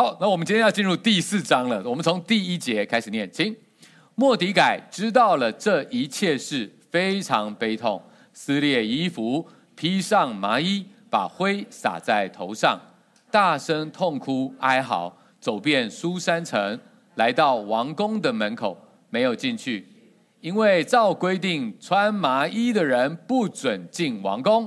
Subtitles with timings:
[0.00, 1.82] 好，那我们今天要进入第四章了。
[1.84, 3.54] 我们从第一节开始念，请。
[4.14, 8.00] 莫迪改知道了这一切事，非常悲痛，
[8.32, 12.80] 撕裂衣服，披上麻衣，把灰撒在头上，
[13.30, 16.80] 大声痛哭哀嚎，走遍苏珊城，
[17.16, 18.74] 来到王宫的门口，
[19.10, 19.86] 没有进去，
[20.40, 24.66] 因为照规定，穿麻衣的人不准进王宫。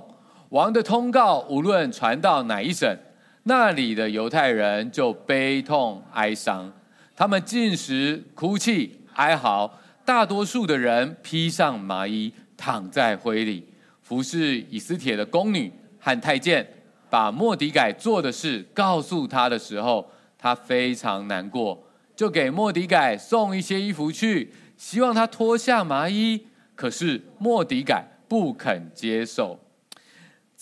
[0.49, 2.95] 王的通告无论传到哪一省，
[3.43, 6.71] 那里的犹太人就悲痛哀伤，
[7.15, 8.99] 他们进食哭泣。
[9.15, 13.67] 哀嚎，大多数的人披上麻衣，躺在灰里，
[14.01, 16.67] 服侍以斯帖的宫女和太监，
[17.09, 26.47] 把莫迪改做的事告诉他的时候，他非常难过，就给莫迪改送一些衣服去，希望他脱下麻衣。
[26.75, 29.59] 可是莫迪改不肯接受。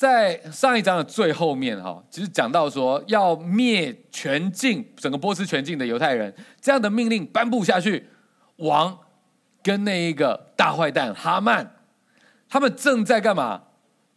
[0.02, 8.08] 在上一章的最后面，哈，其实讲到说要灭全境，整个波斯全境的犹太人，这样的命令颁布下去。
[8.56, 8.98] 王
[9.62, 11.76] 跟那一个大坏蛋哈曼，
[12.50, 13.62] 他们正在干嘛？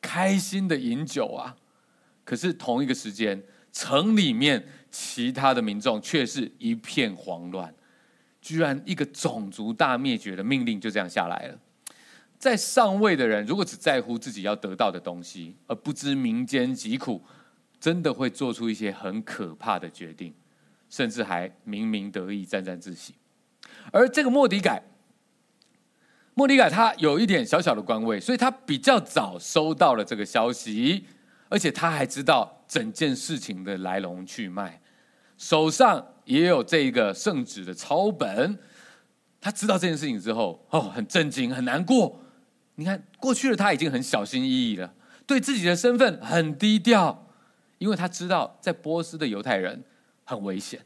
[0.00, 1.55] 开心的饮酒啊！
[2.24, 7.74] 可是同一个时间，城里面其他的民众却是一片慌乱。
[8.40, 11.58] 居然一个种族大灭绝的命令就这样下来了。
[12.38, 17.22] 在上位的人，如果只在乎自己要得到的东西，而不知民间疾苦，
[17.80, 20.34] 真的会做出一些很可怕的决定，
[20.90, 23.14] 甚至还明明得意、沾沾自喜。
[23.90, 24.82] 而这个莫迪改，
[26.34, 31.06] 莫迪改他有一点小小的官位，所以他比较早收到了这个消息，
[31.48, 34.82] 而且他还知道整件事情的来龙去脉，
[35.38, 38.58] 手上也有这个圣旨的抄本。
[39.40, 42.20] 他知道这件事情之后，哦，很震惊，很难过。
[42.77, 44.92] 你看，过去的他已经很小心翼翼了，
[45.27, 47.28] 对自己的身份很低调，
[47.78, 49.84] 因为他知道在波斯的犹太人
[50.25, 50.80] 很危险，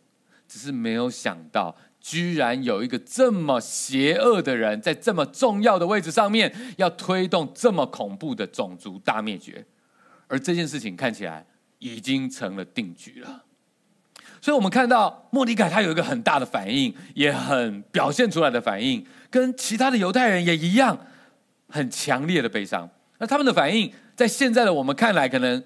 [0.47, 1.77] 只是没有想到。
[2.00, 9.66] 居然有一个这么邪恶的人，在这么重要的位置上面，要推动这么恐怖的种族大灭绝，
[10.28, 11.44] 而这件事情看起来
[11.81, 13.44] 已经成了定局了。
[14.41, 21.04] 所以，我们看到末底改他有一个很大的反应，也很表现出来的反应，跟其他的犹太人也一样，
[21.68, 22.88] 很强烈的悲伤。
[23.18, 25.62] 那他们的反应，在现在的我们看来，可能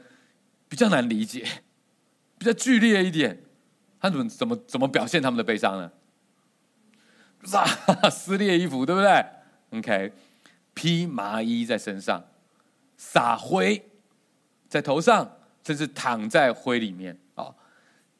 [0.68, 1.44] 比较难理解，
[2.38, 3.42] 比较剧烈一点。
[4.00, 5.92] 他怎么怎么怎么表现他们的悲伤呢？
[7.52, 7.64] 啊，
[8.10, 9.24] 撕裂衣服，对不对
[9.70, 10.12] ？OK，
[10.74, 12.24] 披麻衣在身上，
[12.96, 13.90] 撒灰
[14.68, 17.54] 在头上，甚至躺在灰里面啊、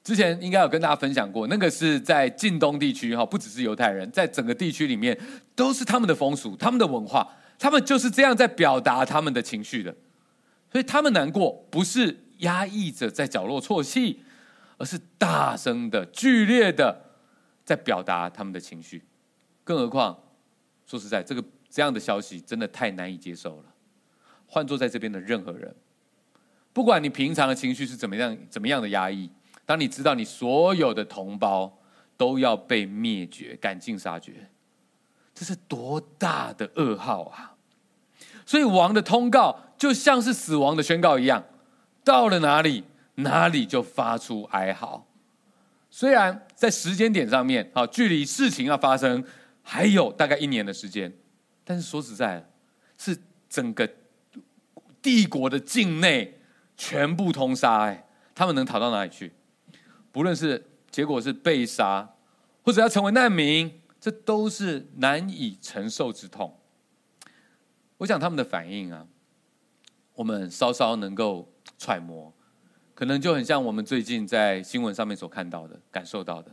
[0.05, 5.19] 之前应该有跟大家分享过，那个是在近东地区哈，不只是犹太人，在整个地区里面
[5.57, 7.29] 都是他们的风俗、他们的文化，
[7.63, 9.95] 他们就是这样在表达他们的情绪的。
[10.73, 14.21] 所以他们难过，不是压抑着在角落啜泣，
[14.79, 17.01] 而是大声的、剧烈的
[17.65, 19.05] 在表达他们的情绪。
[19.63, 20.19] 更何况，
[20.85, 23.67] 说实在，这个这样的消息真的太难以接受了。
[24.47, 25.73] 换做在这边的任何人，
[26.73, 29.31] 不管你平常的情绪是怎么样、怎么样的压抑，
[29.65, 31.79] 当你知道你所有的同胞
[32.17, 34.51] 都要被灭绝、赶尽杀绝，
[35.33, 37.52] 这是多大的噩耗啊！
[38.45, 41.45] 所以王的通告就像是死亡的宣告一样，
[42.05, 42.85] 到了哪里，
[43.17, 45.07] 哪里就发出哀嚎。
[45.91, 49.25] 虽然在时间点上面，好，距离事情要发生。
[49.65, 51.13] 还有大概一年的时间，
[51.63, 52.51] 但是说实在的，
[52.99, 53.17] 是
[53.49, 53.89] 整个
[55.01, 56.41] 帝国的境内
[56.77, 58.05] 全部通杀，哎，
[58.35, 59.33] 他们能逃到哪里去？
[60.11, 62.11] 不论是结果是被杀，
[62.65, 66.59] 或者要成为难民，这都是难以承受之痛。
[68.03, 69.07] 我想他们的反应啊，
[70.17, 71.49] 我们稍稍能够
[71.79, 72.35] 揣摩，
[72.97, 76.53] 可能就很像我们最近在新闻上面所看到的、感受到的，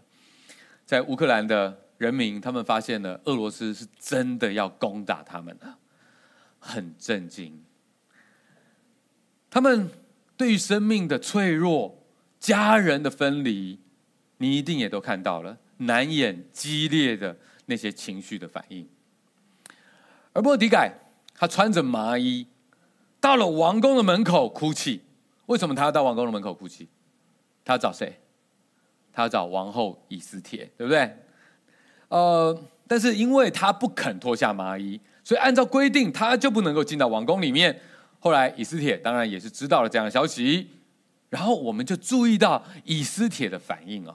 [0.86, 1.86] 在乌克兰的。
[2.00, 5.78] 人民他们发现了俄罗斯是真的要攻打他们了，
[6.58, 7.62] 很震惊。
[9.50, 9.90] 他们
[10.38, 12.02] 对于生命的脆弱、
[12.40, 13.82] 家人的分离，
[14.38, 18.88] 你一定也都看到了，难掩激烈的那些情绪的反应。
[20.32, 20.99] 而末底改
[21.40, 22.48] 他穿着麻衣，
[23.22, 25.04] 到了王宫的门口哭泣。
[25.46, 26.90] 为什么他要到王宫的门口哭泣？
[27.64, 28.20] 他要找谁？
[29.14, 31.16] 他要找王后以斯帖，对不对？
[32.10, 37.80] 呃，但是因为他不肯脱下麻衣，所以按照规定，他就不能够进到王宫里面。
[38.20, 40.70] 后来以斯帖当然也是知道了这样的消息，
[41.30, 44.14] 然后我们就注意到以斯帖的反应哦。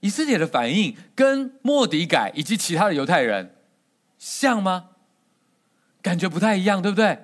[0.00, 3.54] 以斯帖的反应跟莫迪改以及其他的犹太人
[4.18, 4.92] 像吗？
[6.04, 7.18] 感觉不太一样，对不对？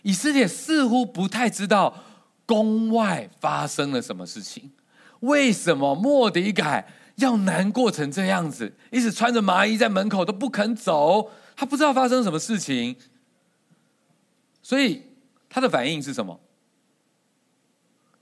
[0.00, 1.94] 以色列似乎不太知道
[2.46, 4.72] 宫外发生了什么事情。
[5.20, 6.86] 为什么莫迪改
[7.16, 12.96] 要难过成这样子，一直穿着麻衣在门口都不肯走，他不知道发生什么事情，
[14.62, 15.02] 所以
[15.50, 16.40] 他的反应是什么？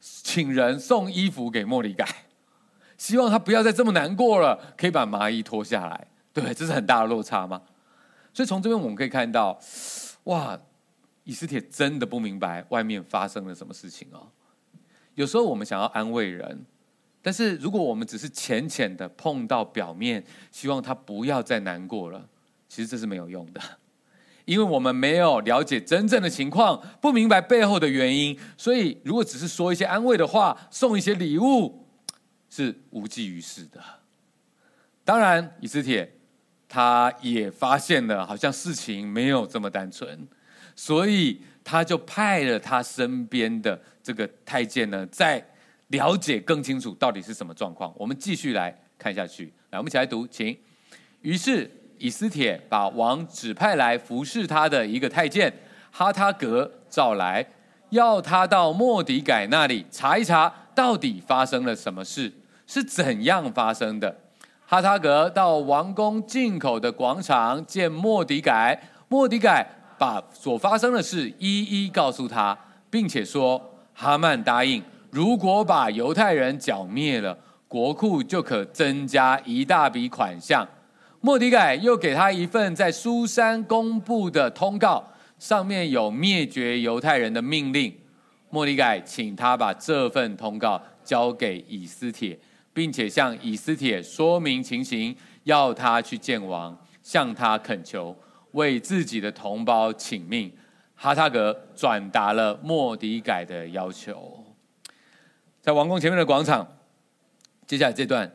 [0.00, 2.06] 请人送衣服给莫迪改，
[2.98, 6.08] 希望他不要再这么难过了，可以把麻衣脱下来。
[6.32, 7.62] 对，这是很大的落差吗？
[8.34, 9.58] 所以从这边我们可以看到，
[10.24, 10.58] 哇，
[11.24, 14.28] 以斯帖真的不明白外面发生了什么事情哦。
[15.14, 16.64] 有时候我们想要安慰人，
[17.20, 22.26] 但是如果我们只是浅浅的碰到表面，希望他不要再难过了，
[22.68, 23.60] 其实这是没有用的，
[24.46, 31.86] 因为我们没有了解真正的情况，不明白背后的原因，所以如果只是说一些安慰的话，送一些礼物，
[32.48, 33.78] 是无济于事的。
[35.04, 36.16] 当然，以斯帖。
[36.74, 40.26] 他也发现了，好像事情没有这么单纯，
[40.74, 45.46] 所以他就派了他身边的这个太监呢，再
[45.88, 47.92] 了解更清楚到底是什么状况。
[47.94, 50.56] 我们继续来看下去，来，我们一起来读，请。
[51.20, 55.52] 于是以斯帖把王指派来服侍他的一个太监
[55.90, 57.46] 哈他格召来，
[57.90, 62.32] 要他到莫迪改那里查一查，到底发生了什么事，
[62.66, 64.21] 是怎样发生的。
[64.72, 72.58] 哈他格到王宫进口的广场见莫迪改，莫迪改把所发生的事一一告诉他，
[72.88, 77.36] 并且说：哈曼答应，如果把犹太人剿灭了，
[77.68, 80.66] 国库就可增加一大笔款项。
[81.20, 85.04] 莫迪改又给他一份在苏珊公布的通告，
[85.38, 87.94] 上面有灭绝犹太人的命令。
[88.48, 92.38] 莫迪改请他把这份通告交给以斯帖。
[92.74, 95.14] 并且向以斯帖说明情形，
[95.44, 98.16] 要他去见王，向他恳求，
[98.52, 100.50] 为自己的同胞请命。
[100.94, 104.44] 哈他格转达了莫底改的要求。
[105.60, 106.78] 在王宫前面的广场，
[107.66, 108.32] 接下来这段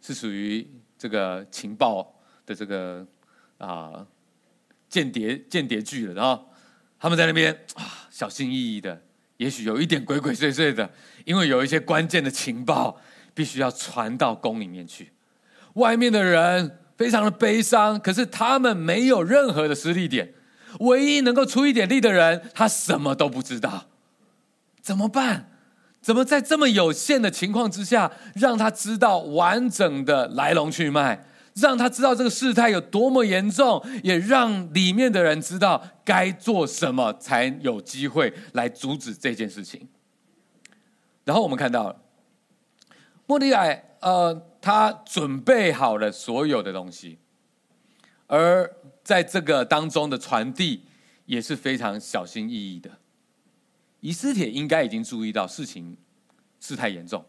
[0.00, 0.66] 是属于
[0.98, 2.14] 这个情报
[2.44, 3.06] 的这个
[3.56, 4.04] 啊
[4.88, 6.44] 间谍间谍剧了，然后
[6.98, 9.00] 他们在那边啊小心翼翼的，
[9.36, 10.90] 也许有一点鬼鬼祟祟的，
[11.24, 13.00] 因为有一些关键的情报。
[13.38, 15.12] 必须要传到宫里面去，
[15.74, 20.34] 外面的人非常的悲伤，可是他们没有任何的施力点，
[20.80, 23.86] 唯一能够出一点力的人，他什么都不知道，
[24.82, 25.52] 怎么办？
[26.00, 31.24] 怎么在这么有限的情况之下，让他知道完整的来龙去脉，
[31.54, 39.86] 让他知道这个事态有多么严重，也让里面的人知道该做什么，才有机会来阻止这件事情。
[41.22, 42.02] 然后我们看到。
[43.28, 47.18] 莫迪改，呃，他准备好了所有的东西，
[48.26, 50.86] 而在这个当中的传递
[51.26, 52.90] 也是非常小心翼翼的。
[54.00, 55.94] 以斯帖应该已经注意到事情
[56.58, 57.22] 事态严重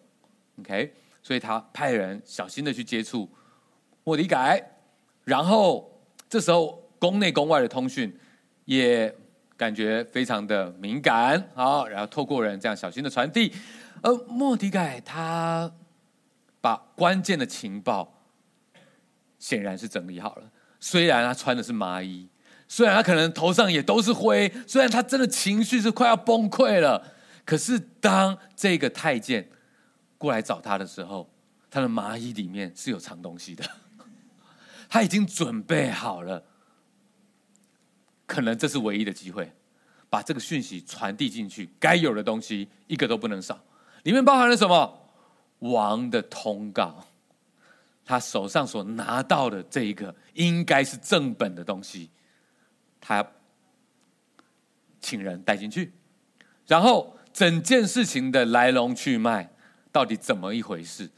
[0.62, 3.30] ，OK，所以他派人小心的去接触
[4.06, 4.64] 莫迪改，
[5.26, 8.18] 然后这时候宫内宫外的通讯
[8.64, 9.14] 也
[9.58, 13.52] 感觉非常的敏感，好，然后透过人这样小心的传递，
[14.02, 15.70] 而莫迪改他。
[16.62, 18.24] 把关键的情报
[19.38, 20.52] 显然是整理好了。
[20.80, 22.28] 虽然他穿的是麻衣，
[22.68, 27.14] 虽然他可能头上也都是灰，虽然他真的情绪是快要崩溃了，
[27.46, 29.50] 可是当这个太监
[30.18, 31.30] 过来找他的时候，
[31.70, 33.64] 他的麻衣里面是有藏东西的。
[34.90, 36.44] 他已经准备好了，
[38.26, 39.54] 可能这是唯一的机会，
[40.10, 43.64] 把这个讯息传递进去，该有的东西一个都不能少。
[44.04, 44.99] 里面包含了什么？
[45.60, 47.06] 王的通告，
[48.06, 52.10] 他手上所拿到的这一个应该是正本的东西，
[53.02, 53.26] 他
[55.02, 55.92] 请人带进去，
[56.66, 59.54] 然后整件事情的来龙去脉
[59.92, 61.10] 到底怎么一回事？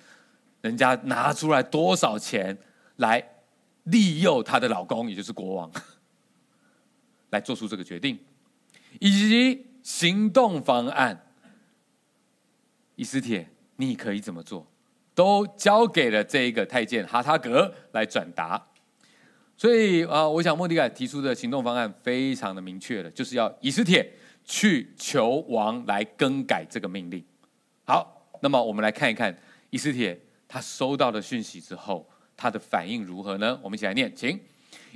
[0.61, 2.57] 人家拿出来多少钱
[2.97, 3.23] 来
[3.83, 5.71] 利诱他的老公，也就是国王，
[7.29, 8.19] 来做出这个决定，
[8.99, 11.27] 以及行动方案，
[12.95, 13.50] 以斯帖。
[13.81, 14.65] 你可以怎么做？
[15.13, 18.65] 都交给了这一个太监哈塔格来转达。
[19.57, 24.09] 所以啊，我想莫迪改提出的行动方案非常的明确了，就是要以斯帖
[24.45, 27.21] 去求王来更改这个命令。
[27.83, 29.37] 好，那么我们来看一看
[29.69, 33.59] 以斯帖他收到的讯息之后，他的反应如何呢？
[33.61, 34.39] 我们一起来念，请。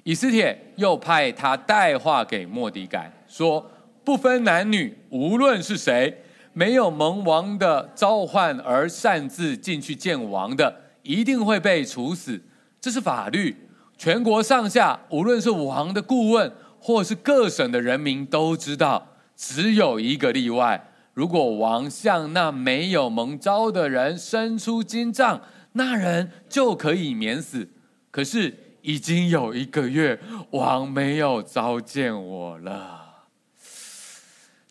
[0.04, 3.70] 以斯帖又派他带话给莫迪改，说：
[4.04, 6.22] 不分男女，无论是谁。
[6.57, 12.41] 没有蒙王的召唤而擅自进去见王的，一定会被处死。
[12.79, 13.53] 这是法律，
[13.97, 19.05] 全国上下，无论是王的顾问或是各省的人民都知道。
[19.35, 25.41] 只有一个例外，如果王向那没有蒙召的人伸出金杖，
[25.74, 27.67] 那人就可以免死。
[28.09, 30.17] 可是已经有一个月，
[30.51, 33.04] 王没有召见我了。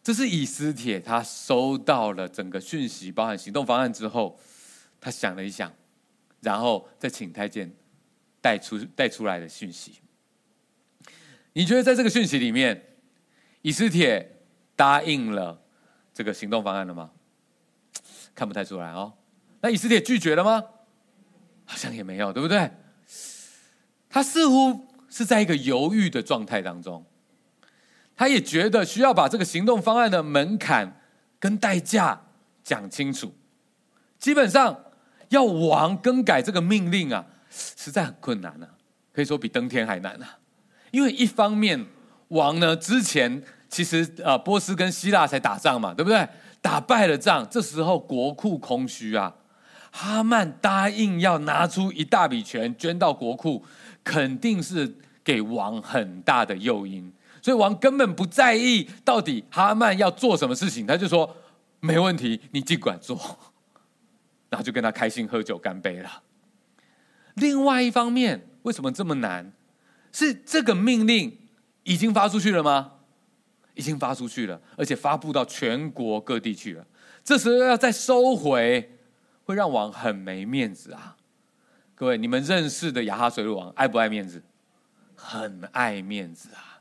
[0.05, 4.39] 这是以斯帖，他收到了整个讯息，包含行动方案之后，
[5.01, 5.73] 他想了一想，
[6.43, 7.75] 然后再请太监
[8.43, 9.95] 带出带出来的讯息。
[11.55, 12.97] 你觉得在这个讯息里面，
[13.63, 14.43] 以斯帖
[14.77, 15.63] 答应了
[16.13, 17.11] 这个行动方案了吗？
[18.35, 19.15] 看不太出来哦。
[19.63, 20.63] 那以斯帖拒绝了吗？
[21.65, 22.71] 好像也没有，对不对？
[24.11, 27.07] 他似乎是在一个犹豫的状态当中。
[28.17, 31.01] 他也觉得需要把这个行动方案的门槛
[31.39, 32.21] 跟代价
[32.63, 33.35] 讲清楚。
[34.19, 34.85] 基本上
[35.29, 38.69] 要王更改这个命令啊，实在很困难啊，
[39.13, 40.39] 可以说比登天还难啊。
[40.91, 41.85] 因为一方面
[42.29, 46.29] 王呢之前其实呃波斯跟希腊才打仗嘛，对不对？
[46.63, 49.35] 打败了仗，这时候国库空虚啊。
[49.91, 53.65] 哈曼答应要拿出一大笔钱捐到国库，
[54.03, 57.13] 肯定是给王很大的诱因。
[57.45, 61.37] 所以王根本不在意到底哈曼要做什么事情，他就说
[61.79, 63.15] 没问题，你尽管做，
[64.49, 66.23] 然后就跟他开心喝酒干杯了。
[67.35, 69.53] 另外一方面，为什么这么难？
[70.11, 71.37] 是这个命令
[71.83, 72.93] 已经发出去了吗？
[73.75, 76.87] 已经发出去了，而且发布到全国各地去了。
[77.23, 78.97] 这时候要再收回，
[79.45, 81.19] 会让王很没面子啊！
[81.95, 84.43] 各位，你们认识的亚哈随鲁王爱不爱面子？
[85.15, 86.74] 很爱面子啊！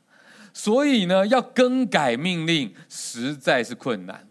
[0.56, 4.28] 所以呢，要更改命令实在是困难，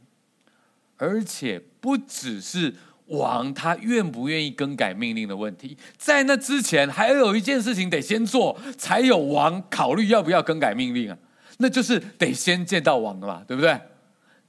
[0.96, 2.74] 而且不只是
[3.08, 11.18] 王他愿不愿意更改命令的问题，在那之前还有一件事情得先做，才有王考虑要不要更改命令啊，
[11.58, 13.78] 那就是得先见到王了嘛，对不对？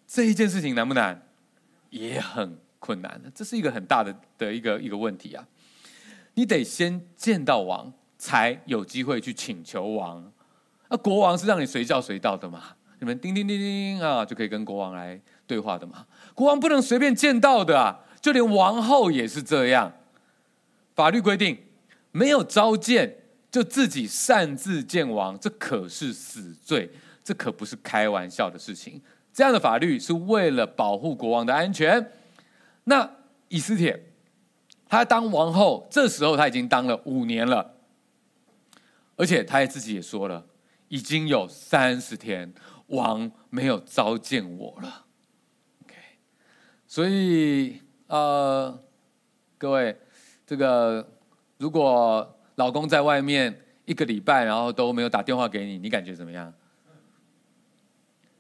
[0.06, 1.20] 这一件事情难不难？
[1.90, 5.44] 也很困难，这是一个很大的的一个一个问题啊，
[6.34, 10.32] 你得先见到王，才有机会去请求王。
[10.94, 12.62] 那国王是让你随叫随到的嘛？
[13.00, 16.06] 你们叮叮叮叮啊，就可以跟国王来对话的嘛？
[16.34, 19.92] 国王不能随便见到的啊，就连王后也是这样。
[20.94, 21.58] 法律规定，
[22.12, 23.12] 没有召见
[23.50, 26.88] 就自己擅自见王，这可是死罪，
[27.24, 29.02] 这可不是开玩笑的事情。
[29.32, 32.12] 这样的法律是为了保护国王的安全。
[32.84, 33.10] 那
[33.48, 34.00] 以斯帖，
[34.88, 37.74] 他当王后，这时候他已经当了五年了，
[39.16, 40.46] 而且他也自己也说了。
[40.88, 42.52] 已经有三十天，
[42.88, 45.06] 王没有召见我了。
[45.82, 45.94] OK，
[46.86, 48.82] 所以呃，
[49.58, 49.98] 各位，
[50.46, 51.06] 这个
[51.58, 56.52] 如果老公在外面一个礼拜，然后都没有打电话给你，你感觉怎么样？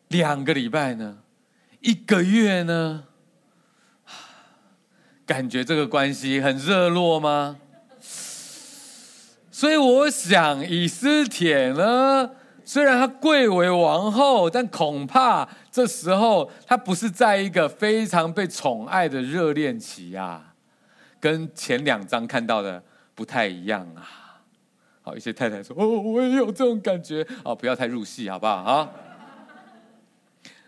[0.08, 1.22] 两个礼拜呢？
[1.80, 3.08] 一个月呢？
[5.26, 7.58] 感觉这个关系很热络吗？
[9.54, 12.28] 所以我想，以斯帖呢，
[12.64, 20.54] 虽然她贵为王后，但恐怕这时候她不是在一个非常被宠爱的热恋期啊，
[21.20, 22.82] 跟前两章看到的
[23.14, 24.42] 不太一样啊。
[25.02, 28.90] 好，一些太太说：“哦，我也有这种感觉。”哦，不要太入戏，好不好啊？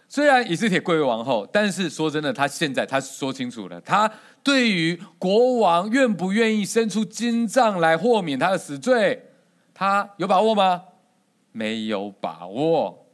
[0.09, 4.09] 虽然以斯帖贵为王后，但是说真的，她现在她说清楚了，她。
[4.47, 9.31] 对于国王愿不愿意伸出金杖来豁免他的死罪，
[9.75, 10.85] 他有把握吗？
[11.51, 13.09] 没有把握。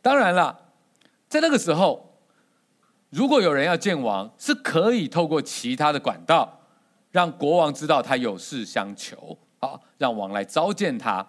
[0.00, 0.58] 当然了，
[1.28, 2.22] 在那个时候，
[3.10, 6.62] 如果有人要见王，是可以透过其他的管道，
[7.10, 11.26] 让国王知道他有事相求，好，让王来召见他。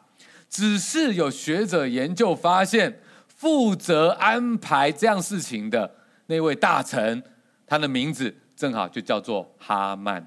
[0.48, 5.96] 只是有学者研究发现，负责安排这样事情的
[6.28, 7.22] 那位大臣，
[7.66, 8.34] 他的名字。
[8.58, 10.26] 正好就叫做哈曼，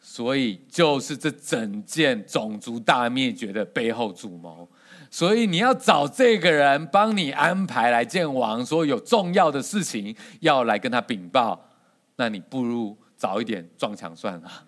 [0.00, 4.68] 所以就是这整件种族大灭绝的背后主谋。
[5.08, 11.70] 所以你要找这个人帮你安排来见王，说有重要的事情要来跟他禀报，
[12.16, 14.64] 那你不如早一点撞墙算了。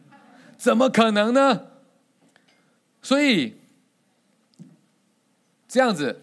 [0.57, 1.67] 怎么可能呢？
[3.03, 3.57] 所以
[5.67, 6.23] 这样子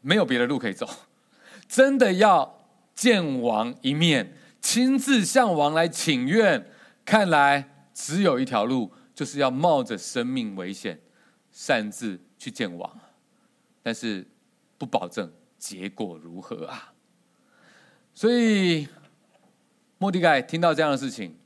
[0.00, 0.88] 没有别的路可以走，
[1.66, 2.61] 真的要。
[2.94, 6.70] 见王一面，亲自向王来请愿，
[7.04, 11.00] 看来只有一条路，就是要冒着生命危险，
[11.50, 12.98] 擅自去见王，
[13.82, 14.26] 但是
[14.78, 16.92] 不保证结果如何啊！
[18.14, 18.86] 所以，
[19.98, 21.36] 莫迪改听到这样的事情，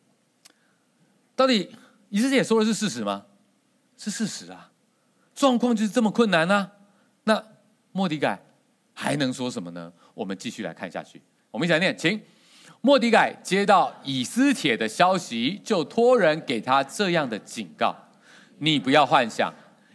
[1.35, 1.71] 到底
[2.09, 3.27] 以斯帖说的是事实吗？
[3.97, 4.73] 是事实啊，
[5.35, 6.73] 状况就是这么困难呢、啊。
[7.25, 7.45] 那
[7.93, 8.45] 莫迪改
[8.93, 9.93] 还能说什么呢？
[10.15, 11.23] 我们继续来看下去。
[11.57, 12.21] 我们一起来念，请。
[12.83, 17.97] 莫迪改接到以斯帖的消息，就托人给他这样的警告：
[18.59, 19.51] 你不要幻想，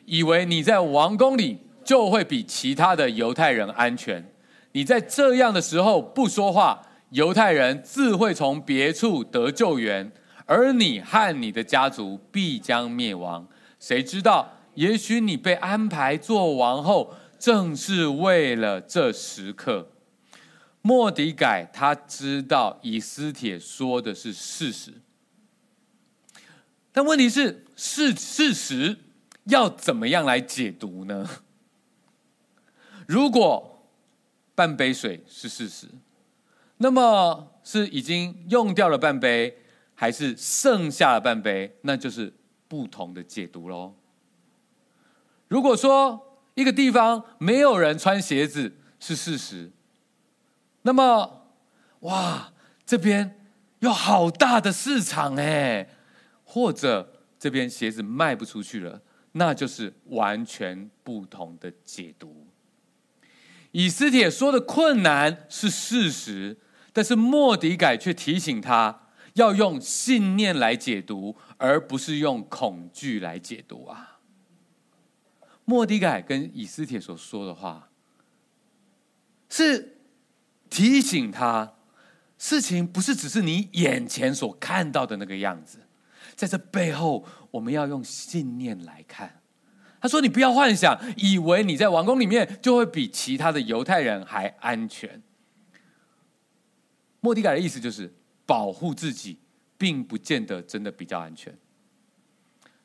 [0.06, 4.34] 以为你在王宫里就会比其他的犹太人安全。
[4.72, 10.12] 你在这样的时候不说话，犹太人自会从别处得救援，
[10.48, 13.48] 而你和你的家族必将灭亡。
[13.80, 19.91] 谁知道，也许你被安排做王后，正是为了这时刻。
[20.84, 24.94] 莫迪改他知道以斯帖说的是事实，
[26.92, 28.98] 但问题是事事实
[29.44, 31.30] 要怎么样来解读呢？
[33.08, 33.86] 如果
[34.56, 35.88] 半杯水是事实，
[36.78, 39.60] 那么是已经用掉了半杯，
[39.94, 41.78] 还是剩下了半杯？
[41.82, 42.34] 那就是
[42.68, 43.94] 不同的解读喽。
[45.48, 49.72] 如果说一个地方没有人穿鞋子是事实。
[50.84, 51.48] 那么，
[52.00, 52.54] 哇，
[52.86, 53.40] 这边
[53.80, 55.88] 有好大的市场哎，
[56.44, 59.02] 或者这边鞋子卖不出去了，
[59.34, 62.48] 那就是完全不同的解读。
[63.72, 66.58] 以斯帖说的困难是事实，
[66.92, 74.20] 但是莫底改却提醒他要用信念来解读，而不是用恐惧来解读啊。
[75.64, 77.90] 莫底改跟以斯帖所说的话
[79.48, 80.00] 是。
[80.72, 81.74] 提醒他，
[82.40, 85.78] 事情不是只是你眼前所看到的那个样子，
[86.36, 89.42] 在这背后，我们要用信念来看。
[90.00, 95.22] 他说：“你不要幻想，以为你在王宫里面就会比其他的犹太人还安全。”
[97.22, 98.12] 莫迪改的意思就是
[98.48, 99.38] 保护自己，
[99.78, 101.56] 并不见得真的比较安全。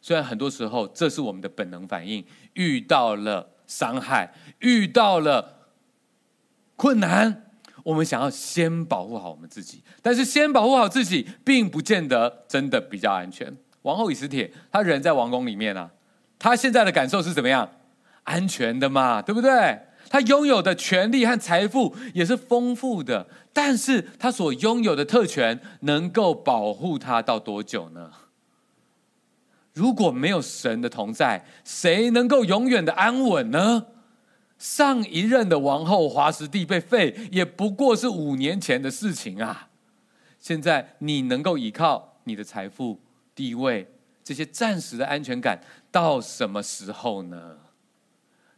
[0.03, 5.71] 虽然很多时候这是我们的本能反应，遇到了伤害，遇到了
[6.77, 7.46] 困难。
[7.87, 13.57] 我们想要先保护好我们自己，但是先保护好自己，并不见得真的比较安全。
[13.83, 15.89] 王后以斯帖，她人在王宫里面啊，
[16.37, 17.71] 她现在的感受是怎么样？
[18.25, 19.79] 安全的嘛，对不对？
[20.11, 28.11] 她拥有的权利和财富也是丰富的，但是她所拥有的特权能够保护她到多久呢？
[29.75, 33.87] 如果没有神的同在，谁能够永远的安稳呢？
[34.59, 39.69] 上一任的王后华实帝被废，也不过是五年前的事情啊！
[40.39, 43.01] 现在你能够依靠你的财富、
[43.35, 43.93] 地位
[44.25, 47.59] 这些暂时的安全感，到什么时候呢？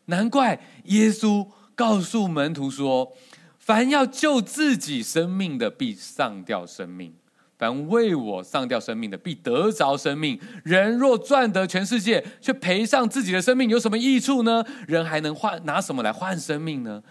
[0.07, 3.13] 难怪耶稣告诉门徒说
[3.59, 7.15] ：“凡要救自己生命的，必上吊生命。”
[7.59, 10.39] 凡为我丧掉生命的，必得着生命。
[10.63, 14.65] 人若赚得全世界，却赔上自己的生命，有什么益处呢？
[14.87, 17.03] 人还能换拿什么来换生命呢？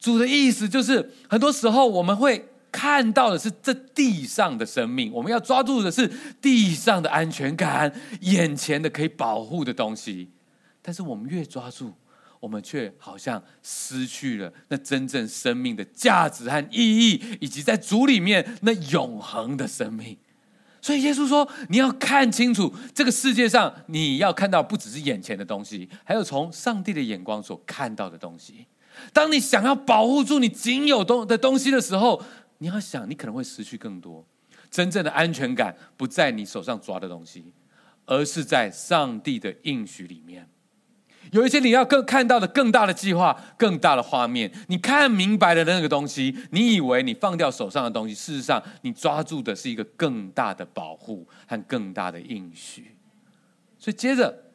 [0.00, 10.30] 主的意思就是，很多时候我们会看到的是这地上的生命，我们要抓住的是地上的安全感，眼前的可以保护的东西。
[10.82, 11.92] 但是我们越抓住，
[12.40, 20.16] 我们却好像失去了那真正生命的价值和意义，以及在主里面那永恒的生命。
[20.82, 28.66] 所以耶稣说：“你要看清楚这个世界上，你要看到不只是眼前的东西，还有从上帝的眼光所看到的东西。
[29.12, 32.22] 当你想要保护住你仅有东的东西的时候，
[32.56, 34.26] 你要想，你可能会失去更多。
[34.70, 37.52] 真正的安全感不在你手上抓的东西，
[38.06, 40.48] 而是在上帝的应许里面。”
[41.32, 52.96] 有一些你要更看到的更大的计划、更大的画面，你看明白了那个东西，你以为你放掉手上的东西，事实上你抓住的是一个更大的保护和更大的应许。
[53.78, 54.52] 所以接着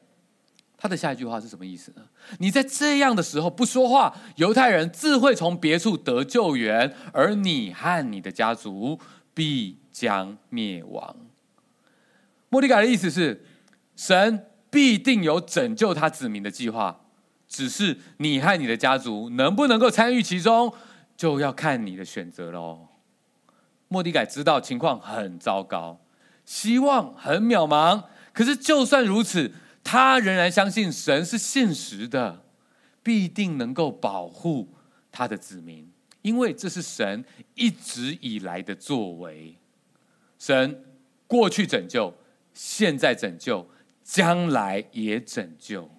[0.77, 2.03] 他的下一句话是什么意思呢？
[2.39, 8.99] 你在这样的时候不说话，犹太人自会从别处得救援，而你和你的家族
[9.33, 11.15] 必将灭亡。
[12.49, 13.45] 末底改的意思是
[13.95, 14.45] 神。
[14.75, 16.99] 必定有拯救他子民的计划，
[17.47, 20.73] 只是你和你的家族能不能够参与其中，
[21.15, 22.89] 就要看你的选择喽。
[23.87, 26.01] 莫迪改知道情况很糟糕，
[26.43, 32.43] 希望很渺茫，可是就算如此，他仍然相信神是现实的，
[33.01, 34.67] 必定能够保护
[35.09, 35.89] 他的子民，
[36.21, 39.55] 因为这是神一直以来的作为。
[40.37, 40.83] 神
[41.27, 42.13] 过去拯救，
[42.53, 43.69] 现在拯救。
[44.05, 45.89] 将来也拯救，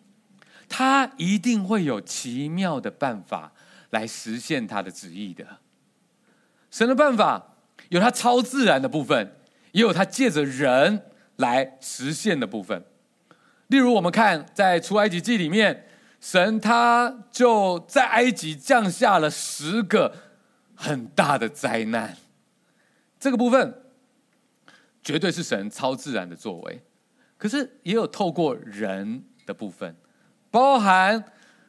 [0.68, 3.52] 他一定会有奇妙的办法
[3.90, 5.58] 来实现他的旨意的。
[6.70, 7.56] 神的办法
[7.88, 9.36] 有他超自然的部分，
[9.72, 11.02] 也有他借着人
[11.36, 12.84] 来实现的部分。
[13.66, 15.88] 例如，我们看在出埃及记里面，
[16.20, 20.14] 神他就在埃及降下了十个
[20.76, 22.16] 很大的灾难。
[23.18, 23.82] 这个部分
[25.02, 26.82] 绝对是神超自然的作为，
[27.38, 29.94] 可是也有透过人的部分，
[30.50, 31.24] 包含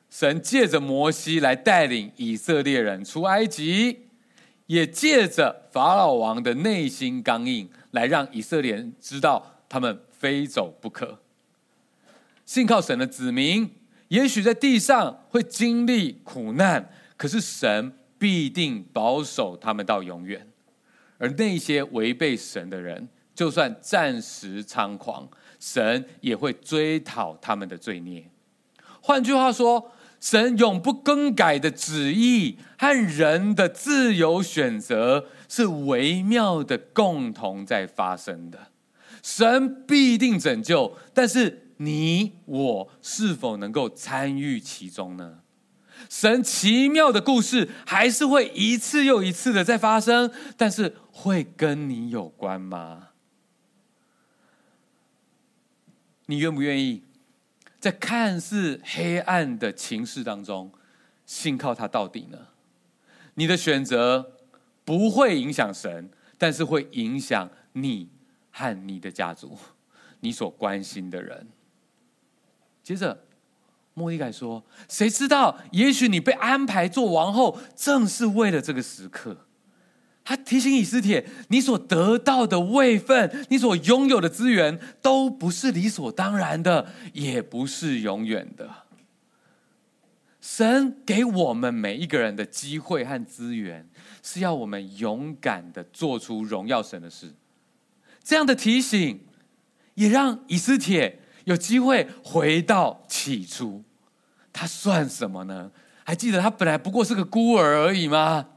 [0.10, 4.08] 神借着摩西来带领以色列人出埃及，
[4.68, 11.20] 也借着法老王的内心刚硬来让以色列人知道他们非走不可。
[12.46, 13.70] 信靠神的子民，
[14.08, 20.48] 也许在地上会经历苦难，可是神必定保守他们到永远。
[21.18, 25.28] 而那些违背神的人，就算暂时猖狂，
[25.60, 28.30] 神也会追讨他们的罪孽。
[29.02, 38.72] 换句话说，神永不更改的旨意和人的自由选择是微妙的共同在发生的。
[39.24, 45.40] 神必定拯救，但是你我是否能够参与其中呢？
[46.10, 53.07] 神奇妙的故事还是会一次又一次的在发生，但是会跟你有关吗？
[56.28, 57.04] 你愿不愿意
[57.80, 60.72] 在看似黑暗的情势当中
[61.26, 62.38] 信靠他到底呢？
[63.34, 64.38] 你的选择
[64.86, 68.10] 不会影响神，但是会影响你
[68.52, 69.58] 和你的家族，
[70.22, 71.48] 你所关心的人。
[72.84, 73.26] 接着。
[73.94, 75.58] 末底改说：“谁知道？
[75.72, 79.36] 也许你被安排做王后，正是为了这个时刻。”
[80.30, 88.70] 他提醒以斯帖：“你所得到的位分，你所拥有的资源，都不是理所当然的，也不是永远的。
[90.42, 93.88] 神给我们每一个人的机会和资源，
[94.22, 97.34] 是要我们勇敢的做出荣耀神的事。
[98.22, 99.22] 这样的提醒，
[99.94, 103.82] 也让以斯帖有机会回到起初。”
[104.52, 105.72] 他算什么呢？
[106.04, 108.50] 还记得他本来不过是个孤儿而已吗？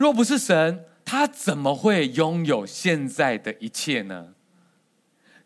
[0.00, 4.28] 若不是神，他怎么会拥有现在的一切呢？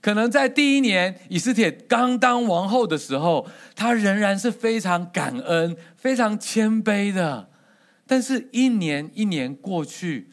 [0.01, 7.51] 可能在第一年以斯帖刚当王后的时候，他仍然是非常感恩、非常谦卑的。
[8.07, 10.31] 但是，一年一年过去，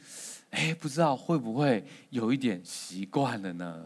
[0.52, 3.86] 哎，不知道会不会有一点习惯了呢？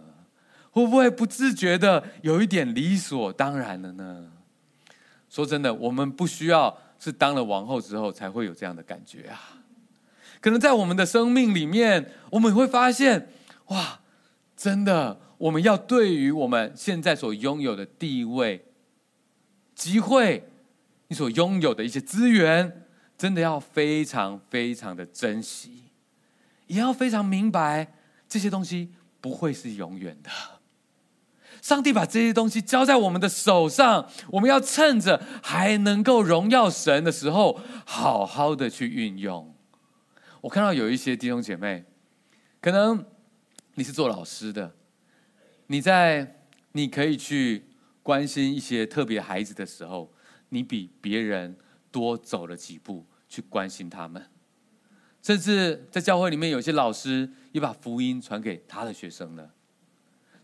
[0.70, 4.34] 会不会不自觉的有一点理所当然了呢？
[5.30, 9.55] 说真的，我们不需要是当了王后之后才会有这样的感觉啊。
[10.46, 13.30] 可能在我们的生命里面，我们会发现，
[13.70, 14.02] 哇，
[14.56, 18.64] 真的，我们要对于我们现在所拥有的地位、
[19.74, 20.48] 机会，
[21.08, 22.86] 你所拥有的一些资源，
[23.18, 25.86] 真的要非常非常的珍惜，
[26.68, 27.94] 也要非常明白
[28.30, 30.30] 这些东西不会是永远的。
[31.60, 39.55] 上帝把这些东西交在我们的手上，我们要趁着还能够荣耀神的时候，好好的去运用。
[40.46, 41.84] 我看到有一些弟兄姐妹，
[42.62, 43.04] 可能
[43.74, 44.76] 你是做老师的，
[45.66, 47.66] 你在你可以去
[48.04, 50.14] 关心一些特别孩子的时候，
[50.50, 51.58] 你比别人
[51.92, 54.24] 多走了几步去关心他们，
[55.24, 59.50] 甚至在教会里面，有些老师也把福音传给他的学生了。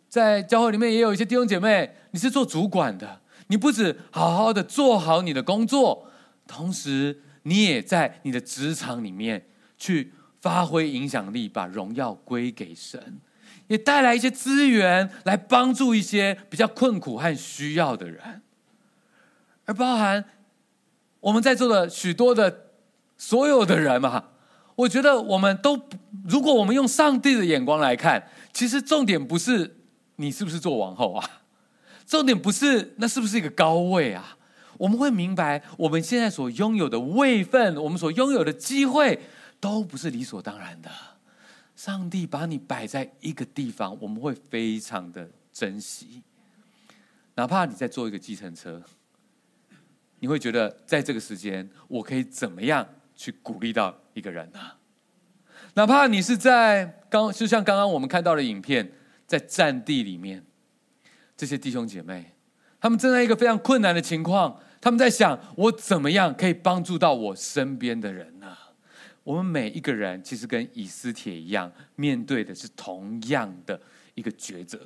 [0.09, 6.11] 在教会里面也有一些弟兄姐妹，你是做主管的，你不止好好的做好你的工作，
[6.47, 9.45] 同时你也在你的职场里面
[9.81, 13.19] 去发挥影响力，把荣耀归给神，
[13.65, 18.43] 也带来一些资源来帮助一些比较困苦和需要的人，
[19.65, 20.23] 而包含
[21.19, 22.67] 我们在座的许多的
[23.17, 24.25] 所有的人嘛，
[24.75, 25.79] 我觉得我们都，
[26.27, 29.77] 如果我们用上帝的眼光来看，其实重点不是。
[30.17, 31.41] 你是不是做王后啊？
[32.05, 34.37] 重点不是那是不是一个高位啊？
[34.77, 39.19] 我们会明白，我们现在所拥有的位分，我们所拥有的机会，
[39.61, 40.91] 都不是理所当然的。
[41.73, 46.21] 上帝把你摆在一个地方，我们会非常的珍惜。
[47.35, 48.83] 哪怕你在坐一个计程车，
[50.19, 54.59] 你会觉得在这个时间，我可以怎么样去鼓励到一个人呢？
[55.75, 58.91] 哪怕你是在刚，就像刚刚我们看到的影片。
[59.27, 60.45] 在战地里面，
[61.37, 62.35] 这些弟兄姐妹，
[62.81, 68.57] 他们正在一个非常困难的情况，他们在想：我怎么样可以帮助到我身边的人呢？
[69.23, 73.79] 我们每一个人其实跟以斯帖一样，面对的是同样的
[74.15, 74.79] 一个抉择。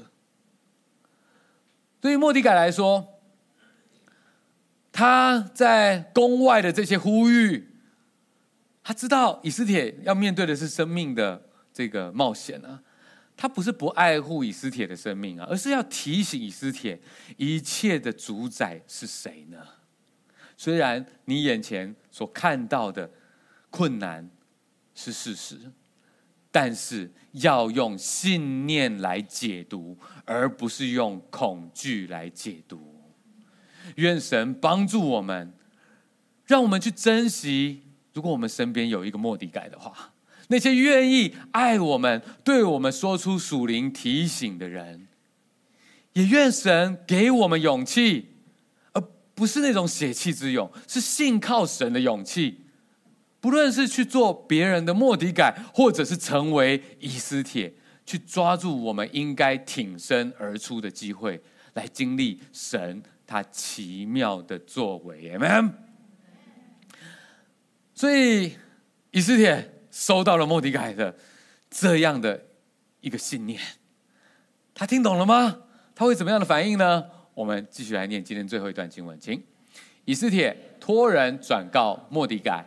[2.02, 3.22] 对于末底改来说，
[4.92, 7.70] 他在宫外的这些呼吁，
[8.84, 12.82] 他知道以斯帖要面对的是生命的这个冒险啊。
[13.38, 16.98] 他不是不爱护以斯帖的生命啊，而是要提醒以斯帖，
[17.36, 19.58] 一切的主宰是谁呢？
[20.56, 23.12] 虽然你眼前所看到的
[23.76, 24.30] 困难
[24.94, 25.60] 是事实，
[26.50, 33.04] 但是要用信念来解读，而不是用恐惧来解读。
[33.96, 35.52] 愿神帮助我们，
[36.46, 37.84] 让我们去珍惜。
[38.14, 40.14] 如果我们身边有一个莫迪改的话，
[40.48, 45.06] 那些愿意爱我们、对我们说出属灵提醒的人，
[46.14, 48.30] 也愿神给我们勇气，
[48.94, 49.02] 而
[49.34, 52.62] 不是那种血气之勇，是信靠神的勇气。
[53.46, 57.72] 不论是去做别人的莫底改，或者是成为以斯帖，
[58.04, 61.40] 去抓住我们应该挺身而出的机会，
[61.74, 65.38] 来经历神他奇妙的作为。
[65.38, 65.74] Amen。
[67.94, 68.56] 所以
[69.12, 69.74] 以斯帖。
[69.92, 71.16] 收到了莫底改的
[71.70, 72.48] 这样的
[73.02, 73.62] 一个信念，
[74.74, 75.60] 他听懂了吗？
[75.94, 77.06] 他会怎么样的反应呢？
[77.36, 79.42] 我们继续来念今天最后一段经文，请
[80.04, 82.66] 以斯帖托人转告莫底改：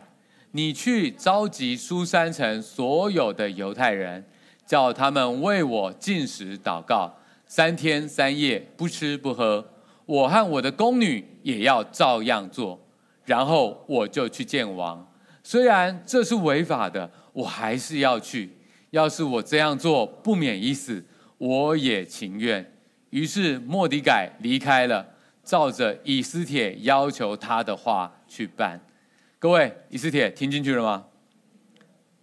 [0.51, 4.25] 你去召集苏珊城所有的犹太人，
[4.65, 7.13] 叫他们为我禁食祷告
[7.45, 9.65] 三天三夜，不吃不喝。
[10.05, 12.79] 我和我的宫女也要照样做，
[13.25, 15.07] 然后我就去见王。
[15.43, 17.09] 虽然这是违法的。
[17.31, 18.49] 我还是要去。
[18.89, 21.05] 要是我这样做不免一死，
[21.37, 22.73] 我也情愿。
[23.11, 25.05] 于是莫迪改离开了，
[25.43, 28.81] 照着以斯帖要求他的话去办。
[29.41, 31.05] 各位，以斯帖听进去了吗？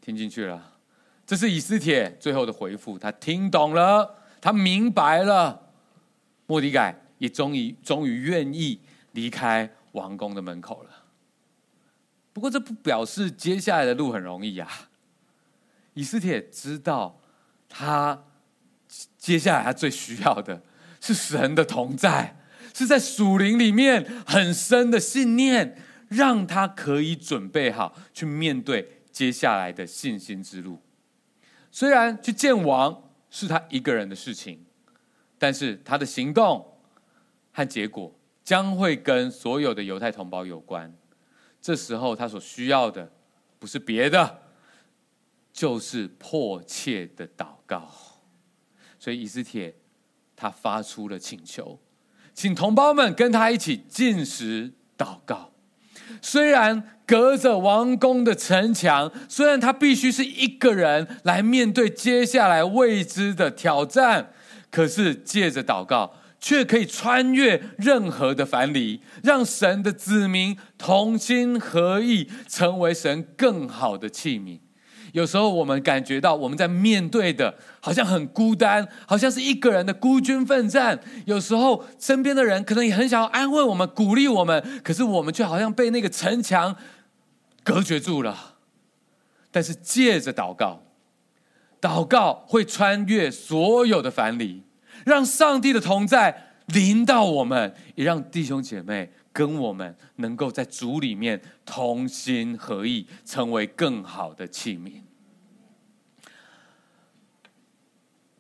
[0.03, 0.75] 听进去了。
[1.27, 5.73] 这是以斯帖最后的回复，他听懂了，他明白了。
[6.47, 8.81] 莫底改也终于终于愿意
[9.13, 10.91] 离开王宫的门口了。
[12.35, 14.69] 不过这不表示接下来的路很容易呀。
[15.95, 17.19] 以斯帖知道，
[17.67, 18.25] 他
[19.17, 20.63] 接下来他最需要的
[21.01, 22.37] 是神的同在，
[22.75, 30.81] 是在属灵里面很深的信念，让他可以准备好去面对接下来的信心之路。
[31.71, 34.65] 虽然去见王是他一个人的事情，
[35.39, 36.79] 但是他的行动
[37.53, 40.97] 和结果将会跟所有的犹太同胞有关。
[41.61, 43.13] 这时候他所需要的
[43.59, 44.43] 不是别的。
[45.57, 47.91] 就是迫切的祷告，
[48.99, 49.75] 所以以斯帖
[50.37, 51.81] 他发出了请求，
[52.35, 55.55] 请同胞们跟他一起进食祷告。
[56.29, 64.33] 虽然隔着王宫的城墙，虽然他必须是一个人来面对接下来未知的挑战，
[64.69, 74.59] 可是借着祷告，却可以穿越任何的藩篱，让神的子民同心合意，成为神更好的器皿。
[75.17, 81.01] 有时候我们感觉到我们在面对的，好像很孤单，好像是一个人的孤军奋战。
[81.25, 86.77] 有时候身边的人可能也很想要安慰我们、鼓励我们，可是我们却好像被那个城墙
[87.65, 88.57] 隔绝住了。
[89.51, 90.83] 但是借着祷告，
[91.81, 94.65] 祷告会穿越所有的藩篱，
[95.07, 99.11] 让上帝的同在临到我们，也让弟兄姐妹。
[99.33, 104.93] 跟我们能够在主里面同心合意，成为更好的器皿。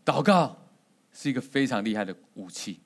[0.06, 0.56] 祷告
[1.12, 2.80] 是一个非常厉害的武器。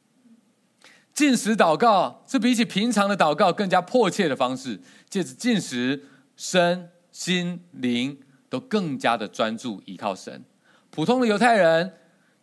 [1.12, 6.02] 禁食祷告是比起平常的祷告更加迫切的方式，借着禁食，
[6.34, 10.42] 身心灵都更加的专注依靠神。
[10.90, 11.92] 普通的犹太人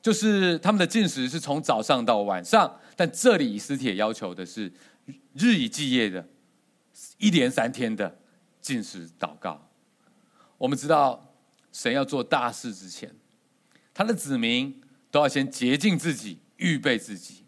[0.01, 4.71] 就是他们的进食是从早上到晚上，但这里以斯帖要求的是。
[5.35, 6.27] 日以继夜的，
[7.17, 8.19] 一连三天的
[8.59, 9.69] 进食祷告。
[10.57, 11.33] 我们知道，
[11.71, 13.15] 神要做大事之前，
[13.97, 14.79] 他的子民
[15.09, 17.43] 都要先洁净自己，预备自己。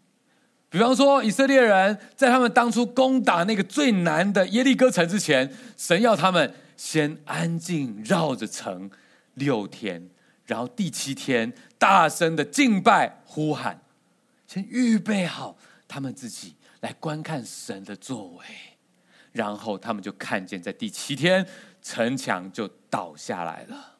[0.68, 8.90] 比方说，以色列人在他们当初攻打那个最难的耶利哥城之前，神要他们先安静绕着城
[9.34, 10.10] 六天，
[10.44, 13.80] 然后第七天大声的敬拜呼喊，
[14.48, 16.56] 先预备好他们自己。
[16.80, 18.44] 来观看神的作为，
[19.32, 21.46] 然后他们就看见，在第七天
[21.80, 23.98] 城墙就倒下来了。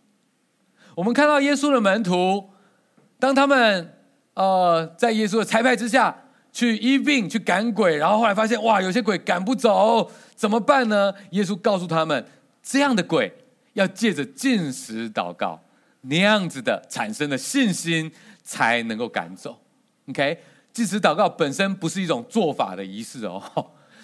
[0.94, 2.50] 我们看到耶稣的门徒，
[3.18, 3.94] 当他们
[4.35, 11.14] 呃在耶稣的差派之下去医病、去赶鬼，然后后来发现哇，有些鬼赶不走，怎么办呢？
[11.31, 12.26] 耶稣告诉他们，
[12.62, 13.33] 这样的鬼
[13.74, 15.61] 要借着禁食祷告，
[16.03, 18.11] 那样子的产生的信心
[18.42, 19.61] 才能够赶走。
[20.09, 20.42] OK。
[20.72, 23.42] 禁食祷告本身不是一种做法的仪式哦，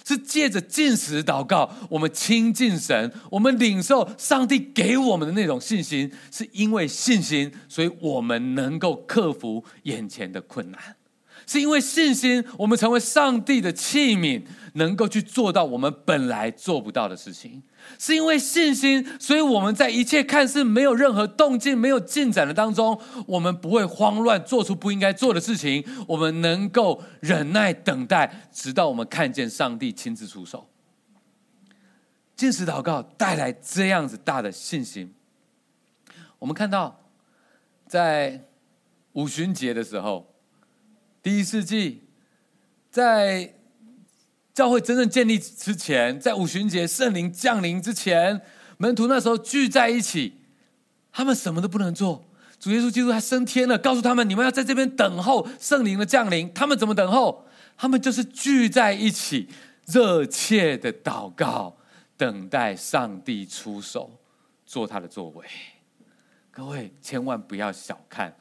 [0.06, 10.95] 是借着进食祷告，我们亲近神，我们领受上帝给我们的那种信心，是因为信心，所以我们能够克服眼前的困难。
[11.46, 17.62] 是因为信心，我们成为上帝的器皿，能够去做到我们本来做不到的事情。
[18.00, 25.84] 是因为信心，所以我们在一切看似没有任何动静、没有进展的当中，我们不会慌乱，做出不应该做的事情。
[26.08, 30.68] 我们能够忍耐等待，直到我们看见上帝亲自出手。
[32.34, 35.14] 禁食祷告带来这样子大的信心。
[36.40, 37.00] 我们看到，
[37.86, 38.42] 在
[39.12, 40.32] 五旬节的时候。
[41.26, 42.04] 第一世纪，
[42.88, 43.52] 在
[44.54, 48.40] 教会真正建立之前，在五旬节圣灵降临之前，
[48.78, 50.34] 门徒那时候聚在一起，
[51.10, 52.24] 他们什么都不能做。
[52.60, 56.54] 主耶稣基督他升天了，告诉他们：你们要在这边等候圣灵的降临。
[56.54, 57.44] 他们怎么等候？
[57.76, 59.48] 他们就是聚在一起，
[59.86, 61.76] 热切的祷告，
[62.16, 64.20] 等待上帝出手，
[64.64, 65.44] 做他的作为。
[66.52, 68.32] 各位千万不要小看。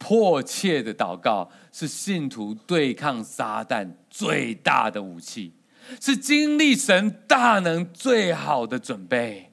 [0.00, 5.52] 迫切的祷告是信徒对抗撒旦最大的武器，
[6.00, 9.52] 是经历神大能最好的准备。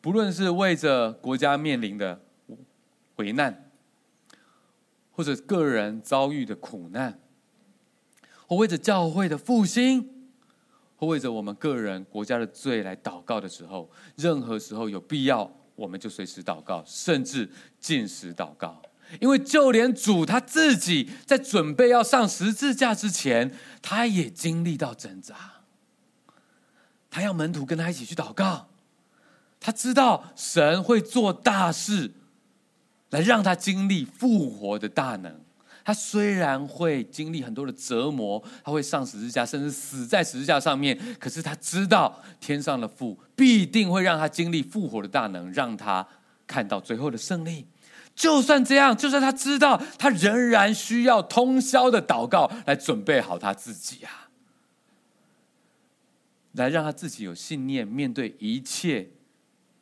[0.00, 2.18] 不论是为着国家面临的
[3.16, 3.70] 危难，
[5.12, 7.20] 或者个人遭遇的苦难，
[8.46, 10.08] 或为着教会的复兴，
[10.96, 17.46] 或为着我们个人国家的罪来祷告的时候，任何时候有必要，我们就随时祷告，甚至
[17.78, 18.80] 禁食祷告。
[19.18, 25.34] 因为就连主他自己在准备要上十字架之前，他也经历到挣扎。
[27.10, 28.68] 他要门徒跟他一起去祷告，
[29.58, 32.12] 他知道神会做大事，
[33.10, 35.40] 来让他经历复活的大能。
[35.82, 46.06] 他虽然会经历很多的折磨，他会上十字架，甚至死在十字架上面，可是他知道天上的父必定会让他经历复活的大能，让他
[46.46, 47.66] 看到最后的胜利。
[48.14, 54.28] 就算这样，就算他知道，他仍然需要通宵的祷告来准备好他自己啊，
[56.52, 59.08] 来让他自己有信念面对一切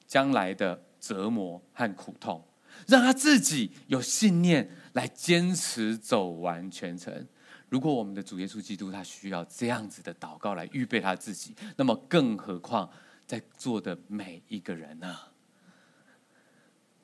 [0.06, 2.44] 将来的折磨和苦痛，
[2.86, 7.26] 让他自己有信念来坚持走完全程。
[7.68, 12.88] 如果我们的主耶稣基督他需要这样子的祷告来预备他自己，那么更何况
[13.26, 15.16] 在座的每一个人呢？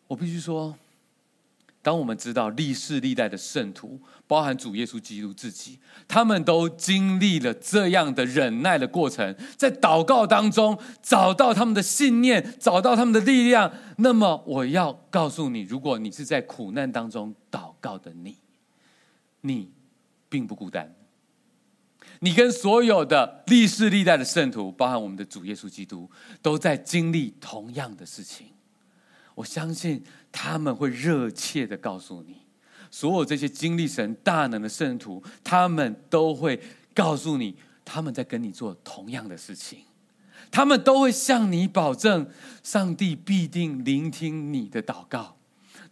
[0.06, 0.78] 我必须说。
[1.84, 13.70] 当我们知道历世历代的圣徒，包含主耶稣基督自己，他们都经历了这样的忍耐的过程，在祷告当中找到他们的信念，找到他们的力量。
[13.98, 18.38] 那么，我要告诉你，如果你是在苦难当中祷告的你，
[19.42, 19.70] 你
[20.30, 20.96] 并不孤单。
[22.20, 28.46] 你跟所有的历世历代的圣徒，包含我们的主耶稣基督，都在经历同样的事情。
[29.34, 30.02] 我相信
[30.36, 32.38] 他们会热切的告诉你，
[32.90, 36.60] 所有这些经历神大能的圣徒，他们都会
[36.92, 39.78] 告诉你，他们在跟你做同样的事情，
[40.50, 42.28] 他们都会向你保证，
[42.64, 45.36] 上帝必定聆听你的祷告。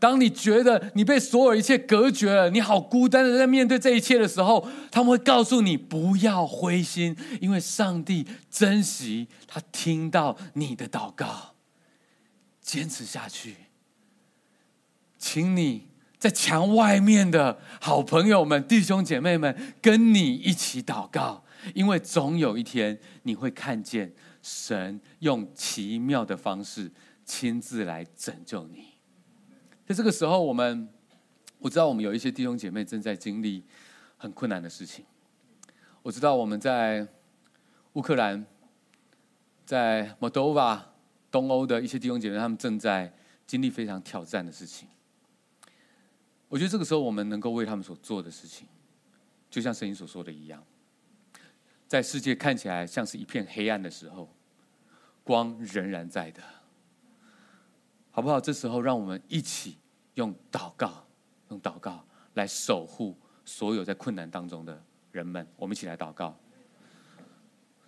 [0.00, 11.54] 当你觉得你被所有一切隔绝了，你好孤单的在面对这一切的时候，他们会告诉你不要灰心，因为上帝珍惜他听到你的祷告。
[12.60, 13.54] 坚持下去，
[15.22, 15.86] 请你
[16.18, 26.90] 在墙外面的好朋友们、弟兄姐妹们跟你一起祷告，因为总有一天你会看见神用奇妙的方式
[27.24, 28.88] 亲自来拯救你。
[29.86, 30.88] 在这个时候，我们
[31.60, 33.64] 我知道我们有一些弟兄姐妹正在经历
[34.16, 35.04] 很困难的事情。
[36.02, 37.06] 我知道我们在
[37.92, 38.44] 乌克兰，
[39.64, 40.80] 在 Moldova。
[41.30, 43.10] 东欧的一些弟兄姐妹，他们正在
[43.46, 44.86] 经历非常挑战的事情。
[46.52, 48.68] 我觉得这个时候，我们能够为他们所做的事情，
[49.48, 50.62] 就像圣经所说的一样，
[51.88, 54.30] 在世界看起来像是一片黑暗的时候，
[55.24, 56.42] 光仍然在的，
[58.10, 58.38] 好不好？
[58.38, 59.78] 这时候，让我们一起
[60.16, 61.06] 用祷告，
[61.48, 64.78] 用祷告来守护所有在困难当中的
[65.10, 65.46] 人们。
[65.56, 66.38] 我们一起来祷告，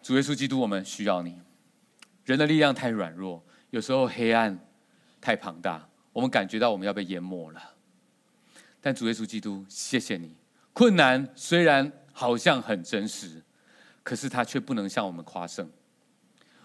[0.02, 1.38] 主耶稣基督，我们需要你。
[2.24, 4.58] 人的力量太软弱，有时候黑暗
[5.20, 7.73] 太庞大，我们感觉到我们要被淹没了。
[8.84, 10.36] 但主耶稣基督，谢谢你。
[10.74, 13.42] 困难虽然好像很真实，
[14.02, 15.70] 可是它却不能向我们夸胜。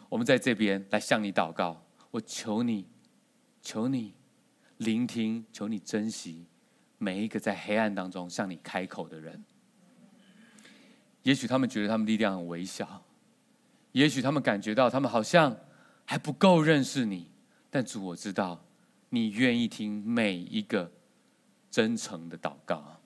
[0.10, 2.86] 我们在这边来向你祷告，我求你，
[3.62, 4.14] 求你
[4.80, 6.46] 聆听，求你珍惜
[6.98, 9.42] 每一个在黑暗当中向你开口的人。
[11.24, 13.06] 也许他们觉得他们力量很微小，
[13.94, 15.56] 也许他们感觉到他们好像
[16.04, 17.32] 还不够认识你，
[17.70, 18.66] 但主，我知道
[19.08, 20.92] 你愿意听每一个
[21.70, 23.02] 真诚的祷告。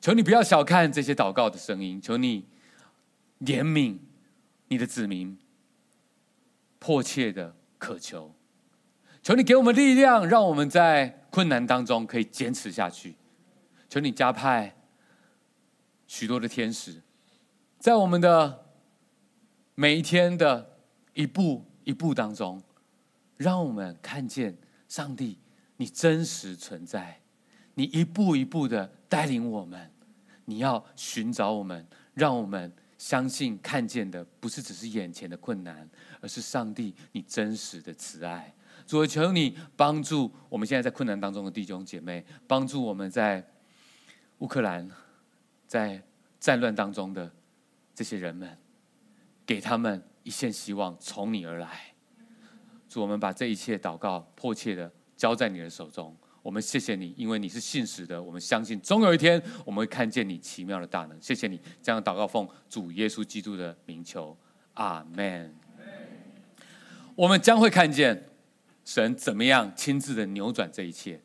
[0.00, 2.46] 求你不要小看这些祷告的声音，求你
[3.40, 3.98] 怜悯
[4.68, 5.36] 你的子民，
[6.78, 8.34] 迫切的渴求。
[9.22, 13.16] 求你给我们力量，让我们在困难当中可以坚持下去。
[13.88, 14.76] 求你加派
[16.06, 17.02] 许多的天使，
[17.78, 18.66] 在我们的
[19.74, 20.78] 每一天的
[21.14, 22.62] 一步一步当中，
[23.36, 24.56] 让我们看见
[24.88, 25.38] 上帝
[25.76, 27.20] 你真实存在。
[27.78, 29.88] 你一步一步的带领我们，
[30.46, 35.88] 你要寻找我们，让我们相信看见的不是只是眼前的困难，
[36.20, 38.52] 而是上帝你真实的慈爱。
[38.84, 43.48] 主，求你帮助我们现在在困难当中的弟兄姐妹，帮助我们在
[44.38, 44.90] 乌克兰
[45.68, 46.02] 在
[46.40, 47.30] 战乱当中的
[47.94, 48.58] 这些人们，
[49.46, 51.94] 给他们一线希望从你而来。
[52.88, 56.16] 主，我们把这一切祷告迫切的交在你的手中。
[56.48, 58.22] 我们谢谢你，因为你是信实的。
[58.22, 61.20] 我们相信，总有一天我们会看见你奇妙的大能。
[61.20, 64.34] 谢谢你，这样祷告奉主耶稣基督的名求，
[64.72, 65.54] 阿门。
[67.14, 68.30] 我们将会看见
[68.82, 71.20] 神怎么样亲自的扭转这一切。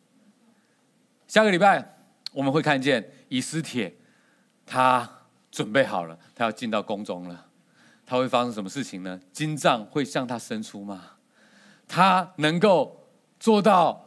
[1.26, 1.98] 下个礼拜
[2.34, 3.96] 我们会看见以斯帖，
[4.66, 5.10] 他
[5.50, 7.46] 准备好了，他要进到宫中了。
[8.06, 9.18] 他会发生什么事情呢？
[9.32, 11.12] 金杖会向他伸出吗？
[11.88, 13.08] 他能够
[13.40, 14.03] 做到？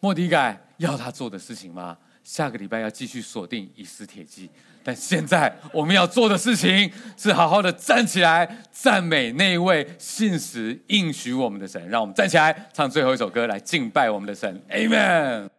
[0.00, 1.96] 莫迪改要他做的事情吗？
[2.24, 4.50] 下个礼拜要继续锁定以斯铁记，
[4.84, 11.88] 但现在我们要做的事情是好好的站起来，赞美那一位信实应许我们的神。
[11.88, 14.60] 让我们站起来，唱最后一首歌来敬拜我们的神。
[14.68, 15.57] Amen。